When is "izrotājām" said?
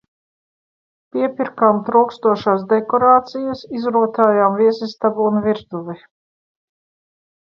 3.81-4.55